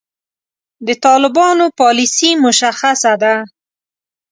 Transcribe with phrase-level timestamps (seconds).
[0.87, 3.35] د طالبانو پالیسي مشخصه ده.